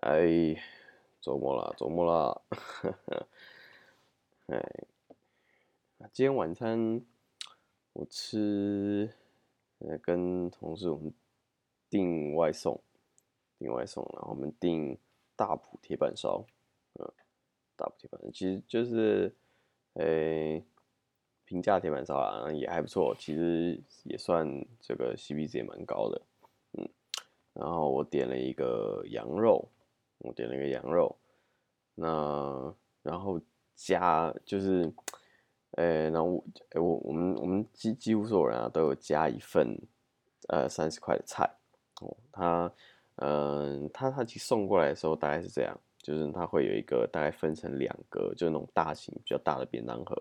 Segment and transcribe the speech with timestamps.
[0.00, 0.56] 哎，
[1.20, 2.42] 周末了，周末了，
[4.48, 4.58] 哎，
[6.10, 7.02] 今天晚餐
[7.92, 9.12] 我吃，
[9.80, 11.12] 呃，跟同事我们
[11.90, 12.80] 订外送，
[13.58, 14.96] 订外送，然后我们订
[15.36, 16.46] 大埔铁板烧，
[16.94, 17.12] 嗯，
[17.76, 19.36] 大埔铁板烧其实就是，
[19.96, 20.62] 哎，
[21.44, 24.48] 平价铁板烧啊，也还不错，其实也算
[24.80, 26.22] 这个 CP 值也蛮高的，
[26.78, 26.88] 嗯，
[27.52, 29.68] 然后我点了一个羊肉。
[30.20, 31.16] 我点了一个羊肉，
[31.94, 33.40] 那然后
[33.74, 34.92] 加就是，
[35.70, 39.74] 呃，然后我我我们我们几几乎所有人啊都有加一份，
[40.48, 41.50] 呃，三十块的菜
[42.02, 42.14] 哦。
[42.30, 42.70] 他
[43.16, 50.14] 嗯，他他其实送过来的时候大概是这样，就是他会有一个大概分成两个，就是那种大型比较大的便当盒，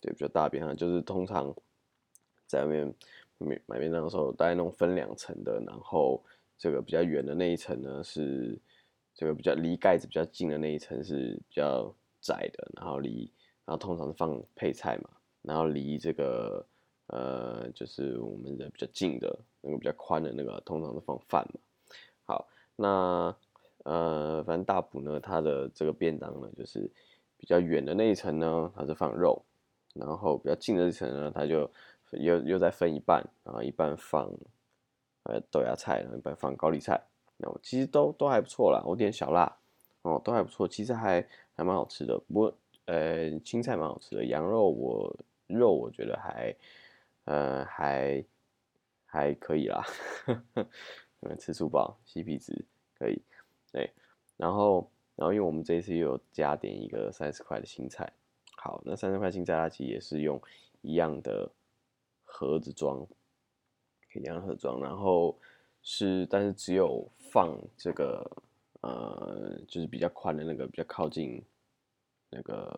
[0.00, 1.52] 对，比较大便当就是通常
[2.46, 2.94] 在外面
[3.38, 6.22] 买买便当的时候，大概那种分两层的，然后。
[6.62, 8.56] 这个比较远的那一层呢，是
[9.12, 13.28] 这个比较离盖子比较近的那一层是比较窄的，然后离
[13.64, 15.10] 然后通常是放配菜嘛，
[15.42, 16.64] 然后离这个
[17.08, 21.60] 呃就是我们的比较近的那个比较宽的那个通常是放饭嘛。
[22.26, 23.36] 好，那
[23.82, 26.88] 呃反正大埔呢，它的这个便当呢，就是
[27.38, 29.44] 比较远的那一层呢，它是放肉，
[29.94, 31.68] 然后比较近的一层呢，它就
[32.12, 34.32] 又又再分一半，然后一半放。
[35.24, 37.00] 呃，豆芽菜，然后一般放高丽菜，
[37.36, 38.82] 那我其实都都还不错啦。
[38.84, 39.56] 我点小辣，
[40.02, 42.18] 哦，都还不错，其实还还蛮好吃的。
[42.26, 42.54] 不过，
[42.86, 46.54] 呃，青菜蛮好吃的，羊肉我肉我觉得还，
[47.24, 48.24] 呃，还
[49.06, 49.84] 还可以啦，
[51.38, 52.64] 吃素饱，CP 值
[52.98, 53.22] 可以。
[53.70, 53.88] 对，
[54.36, 58.12] 然后然后因为我们这一次又有加点一个三十块的青菜，
[58.56, 60.40] 好，那三十块青菜它其实也是用
[60.80, 61.48] 一样的
[62.24, 63.06] 盒子装。
[64.12, 65.34] 可以一样盒装，然后
[65.82, 68.30] 是，但是只有放这个，
[68.82, 71.42] 呃，就是比较宽的那个，比较靠近
[72.28, 72.68] 那个，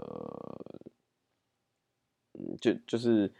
[2.34, 3.30] 嗯，就就是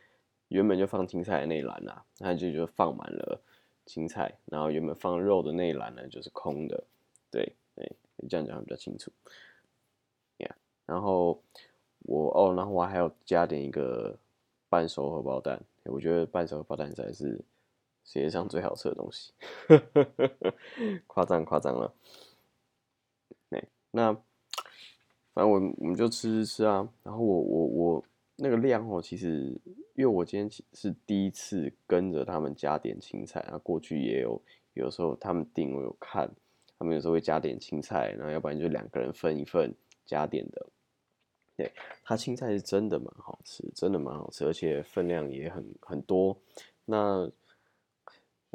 [0.49, 3.41] 原本就放青菜的那一栏啊，那就就放满了
[3.87, 6.85] 青菜，然后原本放肉的那一栏呢就是空的，
[7.31, 7.89] 对，哎，
[8.29, 9.13] 这样讲比较清楚。
[10.39, 11.41] 呀，然后
[12.01, 14.19] 我哦，然后我还要加点一个
[14.69, 17.41] 半熟荷包蛋，我觉得半熟荷包蛋才是。
[18.05, 19.33] 世界上最好吃的东西，
[21.07, 21.93] 夸张夸张了。
[23.51, 24.13] 哎，那
[25.33, 26.89] 反正我我们就吃吃吃啊。
[27.03, 28.05] 然后我我我
[28.37, 29.59] 那个量哦，其实
[29.95, 34.41] 因为我今天是第一次跟着他们加点青菜，然后过去也有
[34.75, 36.31] 有时候他们订我有看，
[36.79, 40.67] 他们有时候会加点青菜，然后要不然就两个人分一份加点的。
[41.57, 41.73] 对，
[42.03, 46.37] 他青菜是真的蛮好吃，真的蛮好吃，而且分量也很很多。
[46.85, 47.31] 那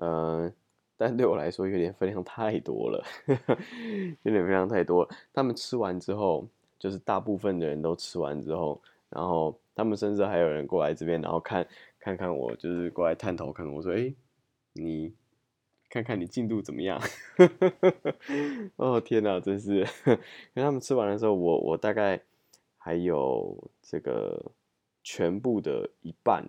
[0.02, 0.52] 嗯，
[0.98, 5.08] 但对我来说有点分量太多了，有点分量太多。
[5.34, 11.68] 他们吃完之后，就是大部分的人都吃完之后，然后他们甚至还有人过来这边，然后看
[12.00, 14.14] 看看我，就是过来探头看我说：“哎，
[14.74, 15.14] 你
[15.90, 17.00] 看看你进度怎么样？”
[18.78, 19.80] 哦天哪，真是！
[20.06, 22.22] 因为他们吃完的时候，我我大概
[22.78, 24.52] 还有这个
[25.04, 26.46] 全部的一半。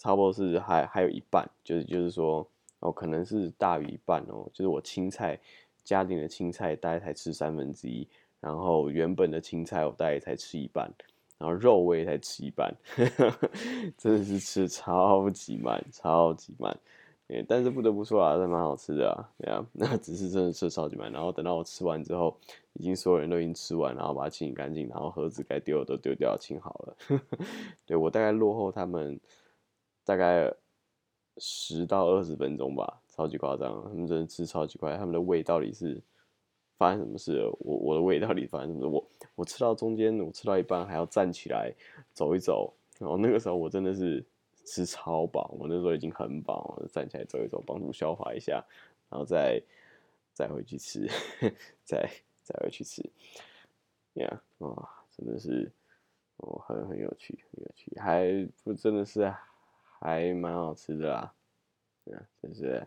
[0.00, 2.46] 差不多是还还有一半，就是就是说
[2.78, 4.48] 哦，可能是大于一半哦。
[4.50, 5.38] 就是我青菜
[5.84, 8.08] 家里的青菜大概才吃三分之一，
[8.40, 10.90] 然后原本的青菜我大概才吃一半，
[11.36, 12.74] 然后肉我也才吃一半，
[13.98, 16.74] 真的是吃超级慢，超级慢。
[17.46, 21.12] 但是不得不说啊，这蛮好吃的啊，对啊， 那只是真的吃超级慢。
[21.12, 22.34] 然后等到我吃完之后，
[22.72, 26.96] 已经所有人都已经吃完，然后把它清理干净，然后盒子该丢的都丢掉清好了。
[27.84, 29.20] 对我大概落后他们。
[30.10, 30.52] 大概
[31.36, 34.96] 十到二十分钟吧，超级夸张，他们真的吃超级快。
[34.96, 36.02] 他们的胃到底是
[36.76, 37.48] 发生什么事？
[37.60, 38.86] 我我的胃到底发生什么事？
[38.88, 39.06] 我
[39.36, 41.72] 我吃到中间，我吃到一半还要站起来
[42.12, 44.24] 走一走，然后那个时候我真的是
[44.64, 48.60] 吃超饱，我那时候已经很饱，站起来走一走，帮助消化一下，
[49.08, 49.62] 然后再
[50.34, 51.08] 再回去吃，
[51.84, 52.10] 再
[52.42, 53.08] 再回去吃。
[54.14, 55.70] 呀，哇，真的是
[56.38, 59.32] 哦，很很有趣，很有趣，还不真的是。
[60.00, 61.34] 还蛮好吃的啦，
[62.06, 62.86] 啊，就是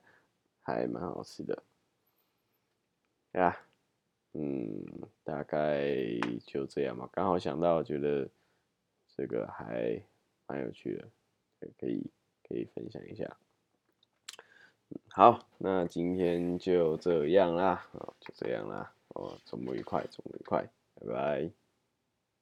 [0.63, 1.63] 还蛮好吃的，
[3.33, 3.55] 呀，
[4.33, 4.83] 嗯，
[5.23, 5.95] 大概
[6.45, 7.07] 就这样吧。
[7.11, 8.27] 刚好想到，觉得
[9.15, 10.01] 这个还
[10.47, 11.07] 蛮有趣的，
[11.79, 12.09] 可以
[12.47, 13.37] 可以分享一下。
[15.09, 21.62] 好，那今天就这样啦，啊，就这样啦，哦，周末愉快，周末愉快，拜拜。